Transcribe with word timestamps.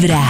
Vibra. 0.00 0.22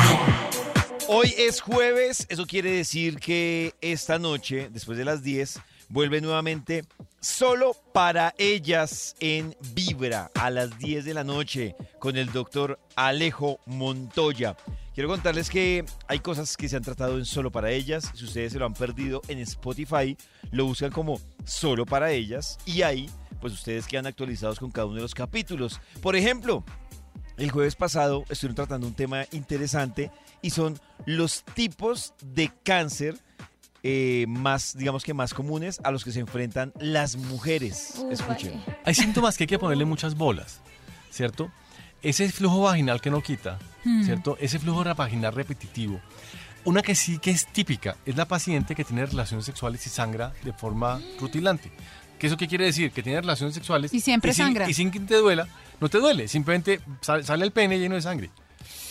Hoy 1.08 1.34
es 1.36 1.60
jueves, 1.60 2.26
eso 2.30 2.46
quiere 2.46 2.70
decir 2.70 3.18
que 3.18 3.74
esta 3.82 4.18
noche, 4.18 4.70
después 4.72 4.96
de 4.96 5.04
las 5.04 5.22
10, 5.22 5.60
vuelve 5.90 6.22
nuevamente 6.22 6.86
solo 7.20 7.76
para 7.92 8.34
ellas 8.38 9.14
en 9.20 9.54
Vibra 9.74 10.30
a 10.40 10.48
las 10.48 10.78
10 10.78 11.04
de 11.04 11.12
la 11.12 11.22
noche 11.22 11.76
con 11.98 12.16
el 12.16 12.32
doctor 12.32 12.78
Alejo 12.96 13.60
Montoya. 13.66 14.56
Quiero 14.94 15.10
contarles 15.10 15.50
que 15.50 15.84
hay 16.06 16.20
cosas 16.20 16.56
que 16.56 16.70
se 16.70 16.76
han 16.76 16.82
tratado 16.82 17.18
en 17.18 17.26
solo 17.26 17.52
para 17.52 17.70
ellas. 17.70 18.10
Si 18.14 18.24
ustedes 18.24 18.54
se 18.54 18.58
lo 18.58 18.64
han 18.64 18.74
perdido 18.74 19.20
en 19.28 19.38
Spotify, 19.40 20.16
lo 20.50 20.64
buscan 20.64 20.90
como 20.90 21.20
solo 21.44 21.84
para 21.84 22.10
ellas 22.10 22.58
y 22.64 22.80
ahí 22.82 23.10
pues 23.38 23.52
ustedes 23.52 23.86
quedan 23.86 24.06
actualizados 24.06 24.58
con 24.58 24.70
cada 24.70 24.86
uno 24.86 24.96
de 24.96 25.02
los 25.02 25.14
capítulos. 25.14 25.78
Por 26.00 26.16
ejemplo, 26.16 26.64
el 27.38 27.50
jueves 27.50 27.76
pasado 27.76 28.24
estuvieron 28.28 28.56
tratando 28.56 28.86
un 28.86 28.94
tema 28.94 29.24
interesante 29.32 30.10
y 30.42 30.50
son 30.50 30.78
los 31.06 31.44
tipos 31.54 32.14
de 32.22 32.50
cáncer 32.64 33.16
eh, 33.82 34.26
más, 34.28 34.76
digamos 34.76 35.04
que 35.04 35.14
más 35.14 35.32
comunes 35.32 35.80
a 35.84 35.90
los 35.90 36.04
que 36.04 36.10
se 36.10 36.20
enfrentan 36.20 36.72
las 36.80 37.16
mujeres. 37.16 37.94
Escuchen. 38.10 38.62
Hay 38.84 38.94
síntomas 38.94 39.36
que 39.36 39.44
hay 39.44 39.48
que 39.48 39.58
ponerle 39.58 39.84
muchas 39.84 40.16
bolas, 40.16 40.60
¿cierto? 41.10 41.50
Ese 42.02 42.28
flujo 42.30 42.62
vaginal 42.62 43.00
que 43.00 43.10
no 43.10 43.22
quita, 43.22 43.58
¿cierto? 44.04 44.36
Ese 44.40 44.58
flujo 44.58 44.84
vaginal 44.94 45.32
repetitivo. 45.32 46.00
Una 46.64 46.82
que 46.82 46.94
sí 46.94 47.18
que 47.18 47.30
es 47.30 47.46
típica 47.46 47.96
es 48.04 48.16
la 48.16 48.26
paciente 48.26 48.74
que 48.74 48.84
tiene 48.84 49.06
relaciones 49.06 49.46
sexuales 49.46 49.86
y 49.86 49.90
sangra 49.90 50.32
de 50.42 50.52
forma 50.52 51.00
rutilante. 51.20 51.70
¿Qué 52.18 52.26
eso 52.26 52.36
qué 52.36 52.48
quiere 52.48 52.64
decir? 52.64 52.90
Que 52.90 53.02
tiene 53.02 53.20
relaciones 53.20 53.54
sexuales 53.54 53.92
Y 53.94 54.00
siempre 54.00 54.32
sin- 54.32 54.44
sangra. 54.46 54.68
y 54.68 54.74
sin 54.74 54.90
que 54.90 55.00
te 55.00 55.16
duela, 55.16 55.46
no 55.80 55.88
te 55.88 55.98
duele, 55.98 56.26
simplemente 56.28 56.80
sal- 57.00 57.24
sale 57.24 57.44
el 57.44 57.52
pene 57.52 57.78
lleno 57.78 57.94
de 57.94 58.02
sangre. 58.02 58.30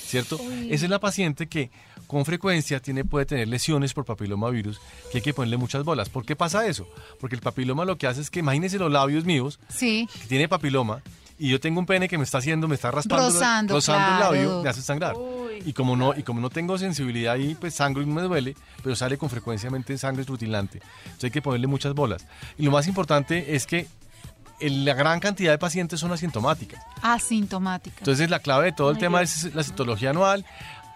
¿Cierto? 0.05 0.39
Esa 0.69 0.85
es 0.85 0.89
la 0.89 0.99
paciente 0.99 1.47
que 1.47 1.69
con 2.07 2.23
frecuencia 2.23 2.79
tiene, 2.79 3.03
puede 3.03 3.25
tener 3.25 3.49
lesiones 3.49 3.93
por 3.93 4.05
papilomavirus 4.05 4.79
que 5.11 5.17
hay 5.17 5.21
que 5.21 5.33
ponerle 5.33 5.57
muchas 5.57 5.83
bolas. 5.83 6.07
¿Por 6.07 6.25
qué 6.25 6.37
pasa 6.37 6.65
eso? 6.65 6.87
Porque 7.19 7.35
el 7.35 7.41
papiloma 7.41 7.83
lo 7.83 7.97
que 7.97 8.07
hace 8.07 8.21
es 8.21 8.29
que 8.29 8.39
imagínense 8.39 8.79
los 8.79 8.89
labios 8.89 9.25
míos 9.25 9.59
Sí. 9.67 10.07
que 10.21 10.27
tiene 10.29 10.47
papiloma 10.47 11.01
y 11.39 11.49
yo 11.49 11.59
tengo 11.59 11.79
un 11.79 11.85
pene 11.85 12.07
que 12.07 12.17
me 12.17 12.23
está 12.23 12.39
haciendo, 12.39 12.67
me 12.67 12.75
está 12.75 12.89
raspando, 12.91 13.25
Rozando, 13.29 13.77
el 13.77 13.83
claro. 13.83 14.19
labio, 14.33 14.63
me 14.63 14.69
hace 14.69 14.81
sangrar. 14.81 15.15
Y 15.65 15.73
como 15.73 15.95
no 15.95 16.13
y 16.15 16.23
como 16.23 16.39
no 16.39 16.49
tengo 16.49 16.77
sensibilidad 16.77 17.33
ahí, 17.33 17.55
pues 17.59 17.73
sangro 17.75 18.01
y 18.01 18.05
no 18.05 18.13
me 18.15 18.21
duele, 18.21 18.55
pero 18.83 18.95
sale 18.95 19.17
con 19.17 19.29
frecuenciamente 19.29 19.97
sangre 19.97 20.23
rutilante. 20.23 20.79
Entonces 21.05 21.23
hay 21.25 21.31
que 21.31 21.41
ponerle 21.41 21.67
muchas 21.67 21.93
bolas. 21.93 22.25
Y 22.57 22.63
lo 22.63 22.71
más 22.71 22.87
importante 22.87 23.55
es 23.55 23.65
que 23.67 23.87
el- 24.59 24.85
la 24.85 24.93
gran 24.95 25.19
cantidad 25.19 25.51
de 25.51 25.57
pacientes 25.57 25.99
son 25.99 26.11
asintomáticas. 26.11 26.81
Asintomática. 27.01 27.97
Entonces 27.99 28.29
la 28.29 28.39
clave 28.39 28.65
de 28.65 28.71
todo 28.71 28.89
el 28.91 28.97
tema 28.97 29.21
es 29.21 29.53
la 29.53 29.63
citología 29.63 30.11
anual. 30.11 30.45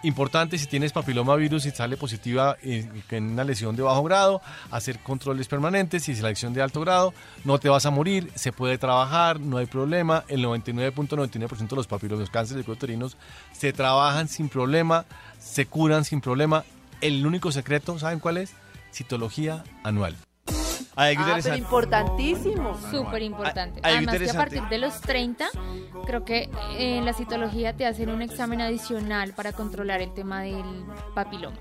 Importante 0.02 0.58
si 0.58 0.66
tienes 0.66 0.92
papilomavirus 0.92 1.64
y 1.66 1.70
sale 1.70 1.96
positiva 1.96 2.56
en, 2.62 3.30
una 3.32 3.44
lesión 3.44 3.76
de 3.76 3.82
bajo 3.82 4.02
grado, 4.02 4.42
hacer 4.70 4.98
controles 4.98 5.46
permanentes. 5.46 6.08
La 6.20 6.28
lesión 6.30 6.52
de 6.52 6.62
alto 6.62 6.80
grado, 6.80 7.14
no 7.44 7.58
te 7.58 7.68
vas 7.68 7.86
a 7.86 7.90
morir, 7.90 8.30
se 8.34 8.52
puede 8.52 8.78
trabajar, 8.78 9.38
no 9.38 9.58
hay 9.58 9.66
problema. 9.66 10.24
El 10.28 10.44
99.99% 10.44 11.68
de 11.68 11.76
los 11.76 11.86
papilomas, 11.86 12.30
cánceres 12.30 12.66
de 12.66 12.72
uterinos 12.72 13.16
se 13.52 13.72
trabajan 13.72 14.28
sin 14.28 14.48
problema, 14.48 15.04
se 15.38 15.66
curan 15.66 16.04
sin 16.04 16.20
problema. 16.20 16.64
El 17.00 17.24
único 17.24 17.52
secreto, 17.52 17.98
¿saben 17.98 18.18
cuál 18.18 18.38
es? 18.38 18.54
Citología 18.92 19.62
anual. 19.84 20.16
Ah, 20.94 21.08
pero 21.08 21.20
interesante. 21.20 21.58
importantísimo. 21.58 22.78
Súper 22.90 23.22
importante. 23.22 23.80
Hay 23.82 23.96
Además 23.96 24.18
que 24.18 24.30
a 24.30 24.34
partir 24.34 24.62
de 24.64 24.78
los 24.78 25.00
30, 25.00 25.46
creo 26.06 26.24
que 26.24 26.50
eh, 26.78 26.98
en 26.98 27.04
la 27.04 27.14
citología 27.14 27.74
te 27.74 27.86
hacen 27.86 28.10
un 28.10 28.20
examen 28.20 28.60
adicional 28.60 29.32
para 29.32 29.52
controlar 29.52 30.02
el 30.02 30.12
tema 30.12 30.42
del 30.42 30.84
papiloma. 31.14 31.56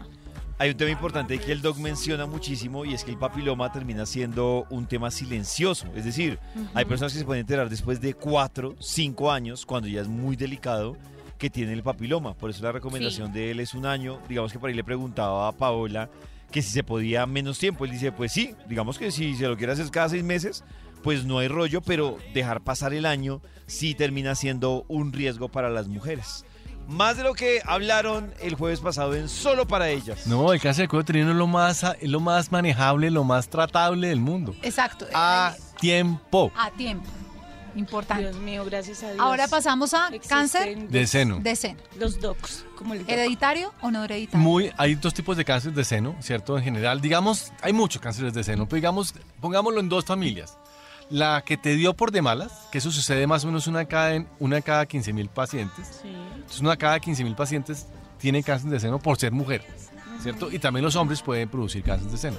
Hay 0.57 0.69
un 0.69 0.77
tema 0.77 0.91
importante 0.91 1.39
que 1.39 1.51
el 1.51 1.61
doc 1.61 1.77
menciona 1.77 2.27
muchísimo 2.27 2.85
y 2.85 2.93
es 2.93 3.03
que 3.03 3.09
el 3.09 3.17
papiloma 3.17 3.71
termina 3.71 4.05
siendo 4.05 4.67
un 4.69 4.85
tema 4.85 5.09
silencioso. 5.09 5.87
Es 5.95 6.05
decir, 6.05 6.37
hay 6.75 6.85
personas 6.85 7.13
que 7.13 7.19
se 7.19 7.25
pueden 7.25 7.41
enterar 7.41 7.67
después 7.67 7.99
de 7.99 8.13
4, 8.13 8.75
5 8.79 9.31
años, 9.31 9.65
cuando 9.65 9.87
ya 9.87 10.01
es 10.01 10.07
muy 10.07 10.35
delicado, 10.35 10.97
que 11.39 11.49
tienen 11.49 11.73
el 11.73 11.81
papiloma. 11.81 12.35
Por 12.35 12.51
eso 12.51 12.61
la 12.61 12.71
recomendación 12.71 13.33
de 13.33 13.49
él 13.49 13.59
es 13.59 13.73
un 13.73 13.87
año. 13.87 14.19
Digamos 14.29 14.53
que 14.53 14.59
por 14.59 14.69
ahí 14.69 14.75
le 14.75 14.83
preguntaba 14.83 15.47
a 15.47 15.51
Paola 15.51 16.11
que 16.51 16.61
si 16.61 16.71
se 16.71 16.83
podía 16.83 17.25
menos 17.25 17.57
tiempo. 17.59 17.85
Él 17.85 17.91
dice, 17.91 18.11
pues 18.11 18.31
sí, 18.31 18.55
digamos 18.67 18.97
que 18.97 19.11
si 19.11 19.35
se 19.35 19.47
lo 19.47 19.57
quiere 19.57 19.73
hacer 19.73 19.89
cada 19.89 20.09
seis 20.09 20.23
meses, 20.23 20.63
pues 21.03 21.25
no 21.25 21.39
hay 21.39 21.47
rollo, 21.47 21.81
pero 21.81 22.17
dejar 22.33 22.61
pasar 22.61 22.93
el 22.93 23.05
año 23.05 23.41
sí 23.65 23.95
termina 23.95 24.35
siendo 24.35 24.85
un 24.87 25.13
riesgo 25.13 25.49
para 25.49 25.69
las 25.69 25.87
mujeres. 25.87 26.45
Más 26.87 27.15
de 27.15 27.23
lo 27.23 27.33
que 27.33 27.61
hablaron 27.65 28.33
el 28.41 28.55
jueves 28.55 28.81
pasado 28.81 29.15
en 29.15 29.29
Solo 29.29 29.65
para 29.65 29.89
ellas. 29.89 30.27
No, 30.27 30.51
el 30.51 30.59
cáncer 30.59 30.83
de 30.83 30.87
cuello 30.89 31.03
uterino 31.03 31.31
es 31.31 31.37
lo 31.37 31.47
más, 31.47 31.83
es 31.83 32.09
lo 32.09 32.19
más 32.19 32.51
manejable, 32.51 33.09
lo 33.11 33.23
más 33.23 33.47
tratable 33.47 34.07
del 34.07 34.19
mundo. 34.19 34.53
Exacto. 34.61 35.07
A 35.13 35.55
tiempo. 35.79 36.51
A 36.57 36.69
tiempo. 36.71 37.09
Importante. 37.75 38.23
Dios 38.23 38.35
mío, 38.37 38.65
gracias 38.65 39.01
a 39.03 39.07
Dios. 39.11 39.19
Ahora 39.19 39.47
pasamos 39.47 39.93
a 39.93 40.07
Existen 40.07 40.29
cáncer 40.37 40.87
De 40.89 41.07
seno. 41.07 41.39
de 41.39 41.55
seno. 41.55 41.79
Los 41.97 42.19
docs, 42.19 42.65
como 42.75 42.93
el 42.93 42.99
doc. 43.01 43.09
¿Hereditario 43.09 43.73
o 43.81 43.91
no 43.91 44.03
hereditario? 44.03 44.39
Muy, 44.39 44.71
hay 44.77 44.95
dos 44.95 45.13
tipos 45.13 45.37
de 45.37 45.45
cáncer 45.45 45.73
de 45.73 45.83
seno, 45.85 46.15
¿cierto? 46.19 46.57
En 46.57 46.63
general, 46.63 46.99
digamos, 47.01 47.51
hay 47.61 47.73
muchos 47.73 48.01
cánceres 48.01 48.33
de 48.33 48.43
seno, 48.43 48.65
pero 48.67 48.75
digamos, 48.77 49.13
pongámoslo 49.39 49.79
en 49.79 49.89
dos 49.89 50.05
familias. 50.05 50.57
La 51.09 51.41
que 51.45 51.57
te 51.57 51.75
dio 51.75 51.93
por 51.93 52.11
de 52.11 52.21
malas, 52.21 52.51
que 52.71 52.77
eso 52.77 52.89
sucede 52.91 53.27
más 53.27 53.43
o 53.43 53.47
menos 53.47 53.67
una 53.67 53.83
cada, 53.85 54.13
en- 54.15 54.27
una 54.39 54.61
cada 54.61 54.85
15 54.85 55.11
mil 55.13 55.27
pacientes. 55.29 55.99
Sí. 56.01 56.07
Entonces, 56.35 56.59
una 56.61 56.77
cada 56.77 56.99
15 56.99 57.23
mil 57.25 57.35
pacientes 57.35 57.87
tiene 58.17 58.43
cáncer 58.43 58.69
de 58.69 58.79
seno 58.79 58.97
por 58.99 59.17
ser 59.17 59.31
mujer, 59.33 59.65
¿cierto? 60.21 60.49
Y 60.51 60.59
también 60.59 60.85
los 60.85 60.95
hombres 60.95 61.21
pueden 61.21 61.49
producir 61.49 61.83
cáncer 61.83 62.09
de 62.11 62.17
seno, 62.17 62.37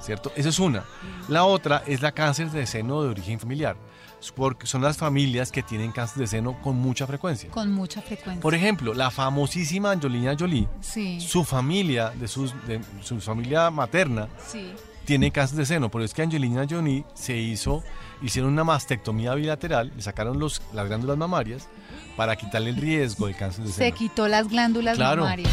¿cierto? 0.00 0.32
Esa 0.36 0.48
es 0.48 0.58
una. 0.58 0.84
La 1.28 1.44
otra 1.44 1.82
es 1.86 2.00
la 2.00 2.12
cáncer 2.12 2.50
de 2.50 2.66
seno 2.66 3.02
de 3.02 3.10
origen 3.10 3.38
familiar, 3.38 3.76
porque 4.34 4.66
son 4.66 4.82
las 4.82 4.96
familias 4.96 5.50
que 5.52 5.62
tienen 5.62 5.92
cáncer 5.92 6.18
de 6.18 6.26
seno 6.26 6.60
con 6.62 6.76
mucha 6.76 7.06
frecuencia. 7.06 7.50
Con 7.50 7.72
mucha 7.72 8.02
frecuencia. 8.02 8.40
Por 8.40 8.54
ejemplo, 8.54 8.92
la 8.94 9.10
famosísima 9.10 9.90
Angelina 9.92 10.34
Jolie, 10.38 10.68
Sí. 10.80 11.20
su 11.20 11.44
familia, 11.44 12.10
de, 12.10 12.28
sus, 12.28 12.52
de 12.66 12.80
su 13.02 13.20
familia 13.20 13.70
materna, 13.70 14.28
Sí. 14.46 14.72
tiene 15.04 15.30
cáncer 15.30 15.58
de 15.58 15.66
seno. 15.66 15.88
Pero 15.90 16.04
es 16.04 16.12
que 16.14 16.22
Angelina 16.22 16.66
Jolie 16.68 17.04
se 17.14 17.36
hizo, 17.36 17.82
hicieron 18.22 18.52
una 18.52 18.64
mastectomía 18.64 19.34
bilateral, 19.34 19.92
le 19.94 20.02
sacaron 20.02 20.38
los, 20.38 20.60
las 20.72 20.86
glándulas 20.88 21.16
mamarias 21.16 21.68
para 22.16 22.34
quitarle 22.36 22.70
el 22.70 22.76
riesgo 22.76 23.26
del 23.26 23.36
cáncer 23.36 23.64
de 23.64 23.70
Se 23.70 23.76
seno. 23.84 23.96
quitó 23.96 24.28
las 24.28 24.48
glándulas 24.48 24.96
Claro. 24.96 25.22
mamarias. 25.22 25.50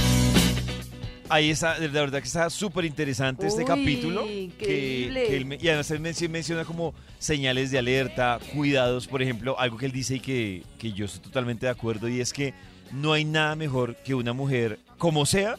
Ahí 1.27 1.49
está, 1.49 1.79
de 1.79 1.87
verdad 1.87 2.19
que 2.19 2.27
está 2.27 2.49
súper 2.49 2.85
interesante 2.85 3.47
este 3.47 3.61
Uy, 3.61 3.65
capítulo. 3.67 4.23
Que, 4.25 4.51
que 4.59 5.37
él 5.37 5.57
y 5.59 5.67
además 5.69 5.89
él 5.91 5.99
menciona 6.29 6.65
como 6.65 6.93
señales 7.17 7.71
de 7.71 7.79
alerta, 7.79 8.39
cuidados, 8.53 9.07
por 9.07 9.21
ejemplo, 9.21 9.59
algo 9.59 9.77
que 9.77 9.87
él 9.87 9.91
dice 9.91 10.15
y 10.15 10.19
que, 10.19 10.63
que 10.77 10.93
yo 10.93 11.05
estoy 11.05 11.21
totalmente 11.21 11.65
de 11.65 11.71
acuerdo, 11.71 12.07
y 12.07 12.21
es 12.21 12.31
que 12.31 12.53
no 12.91 13.13
hay 13.13 13.25
nada 13.25 13.55
mejor 13.55 13.95
que 13.97 14.13
una 14.13 14.33
mujer, 14.33 14.77
como 14.99 15.25
sea, 15.25 15.55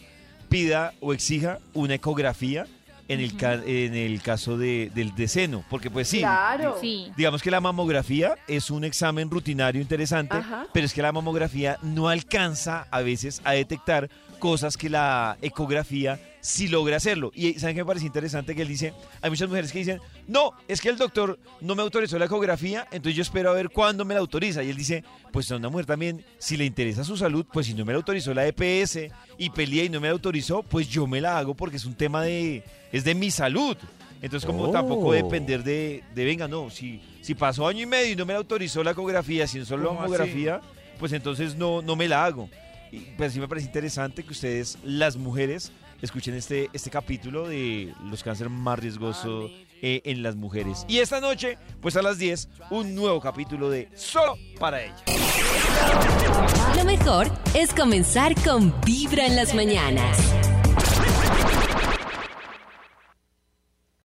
pida 0.48 0.92
o 1.00 1.12
exija 1.12 1.58
una 1.74 1.94
ecografía 1.94 2.66
en 3.08 3.20
el, 3.20 3.36
ca- 3.36 3.54
en 3.64 3.94
el 3.94 4.20
caso 4.20 4.56
de, 4.58 4.90
del 4.94 5.14
de 5.14 5.28
seno, 5.28 5.64
porque 5.70 5.90
pues 5.90 6.08
sí, 6.08 6.18
Claro. 6.20 6.76
Sí. 6.80 7.12
Digamos 7.16 7.40
que 7.42 7.50
la 7.52 7.60
mamografía 7.60 8.36
es 8.48 8.68
un 8.70 8.84
examen 8.84 9.30
rutinario 9.30 9.80
interesante, 9.80 10.36
Ajá. 10.36 10.66
pero 10.72 10.86
es 10.86 10.92
que 10.92 11.02
la 11.02 11.12
mamografía 11.12 11.78
no 11.82 12.08
alcanza 12.08 12.86
a 12.90 13.02
veces 13.02 13.40
a 13.44 13.52
detectar 13.52 14.08
cosas 14.38 14.76
que 14.76 14.88
la 14.90 15.36
ecografía 15.42 16.20
sí 16.40 16.68
logra 16.68 16.96
hacerlo. 16.98 17.32
Y 17.34 17.54
¿saben 17.54 17.74
qué 17.74 17.82
me 17.82 17.86
parece 17.86 18.06
interesante? 18.06 18.54
Que 18.54 18.62
él 18.62 18.68
dice, 18.68 18.92
hay 19.20 19.30
muchas 19.30 19.48
mujeres 19.48 19.72
que 19.72 19.78
dicen, 19.80 20.00
no, 20.28 20.52
es 20.68 20.80
que 20.80 20.88
el 20.88 20.96
doctor 20.96 21.38
no 21.60 21.74
me 21.74 21.82
autorizó 21.82 22.18
la 22.18 22.26
ecografía, 22.26 22.86
entonces 22.92 23.16
yo 23.16 23.22
espero 23.22 23.50
a 23.50 23.54
ver 23.54 23.70
cuándo 23.70 24.04
me 24.04 24.14
la 24.14 24.20
autoriza. 24.20 24.62
Y 24.62 24.70
él 24.70 24.76
dice, 24.76 25.02
pues 25.32 25.50
a 25.50 25.56
una 25.56 25.68
mujer 25.68 25.86
también, 25.86 26.24
si 26.38 26.56
le 26.56 26.64
interesa 26.64 27.02
su 27.02 27.16
salud, 27.16 27.44
pues 27.52 27.66
si 27.66 27.74
no 27.74 27.84
me 27.84 27.92
la 27.92 27.96
autorizó 27.98 28.32
la 28.32 28.46
EPS 28.46 28.98
y 29.38 29.50
peleé 29.50 29.84
y 29.86 29.88
no 29.88 30.00
me 30.00 30.06
la 30.08 30.12
autorizó, 30.12 30.62
pues 30.62 30.88
yo 30.88 31.06
me 31.06 31.20
la 31.20 31.36
hago 31.38 31.54
porque 31.54 31.76
es 31.78 31.84
un 31.84 31.94
tema 31.94 32.22
de, 32.22 32.62
es 32.92 33.02
de 33.04 33.14
mi 33.14 33.30
salud. 33.30 33.76
Entonces, 34.22 34.46
como 34.46 34.64
Oh. 34.64 34.70
tampoco 34.70 35.12
depender 35.12 35.62
de, 35.62 36.02
de, 36.14 36.24
venga, 36.24 36.48
no, 36.48 36.70
si, 36.70 37.00
si 37.20 37.34
pasó 37.34 37.66
año 37.68 37.82
y 37.82 37.86
medio 37.86 38.12
y 38.12 38.16
no 38.16 38.24
me 38.24 38.32
la 38.32 38.38
autorizó 38.38 38.82
la 38.82 38.92
ecografía, 38.92 39.46
si 39.46 39.58
no 39.58 39.64
solo 39.66 39.82
la 39.82 39.88
¿Cómo 39.88 40.00
así? 40.00 40.10
mamografía, 40.12 40.60
pues 40.98 41.12
entonces 41.12 41.54
no, 41.56 41.82
no 41.82 41.96
me 41.96 42.08
la 42.08 42.24
hago. 42.24 42.48
Y, 42.92 43.00
pues 43.16 43.32
sí 43.32 43.40
me 43.40 43.48
parece 43.48 43.66
interesante 43.66 44.22
que 44.22 44.32
ustedes, 44.32 44.78
las 44.82 45.16
mujeres, 45.16 45.72
escuchen 46.02 46.34
este, 46.34 46.68
este 46.72 46.90
capítulo 46.90 47.48
de 47.48 47.94
los 48.04 48.22
cánceres 48.22 48.52
más 48.52 48.78
riesgosos 48.78 49.50
eh, 49.82 50.02
en 50.04 50.22
las 50.22 50.36
mujeres. 50.36 50.84
Y 50.88 50.98
esta 50.98 51.20
noche, 51.20 51.58
pues 51.80 51.96
a 51.96 52.02
las 52.02 52.18
10, 52.18 52.48
un 52.70 52.94
nuevo 52.94 53.20
capítulo 53.20 53.68
de 53.68 53.88
Solo 53.94 54.36
para 54.58 54.82
ella. 54.82 54.96
Lo 56.76 56.84
mejor 56.84 57.28
es 57.54 57.74
comenzar 57.74 58.34
con 58.42 58.74
Vibra 58.84 59.26
en 59.26 59.36
las 59.36 59.54
mañanas. 59.54 60.45